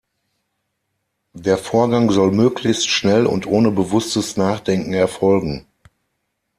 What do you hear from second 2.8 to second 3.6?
schnell und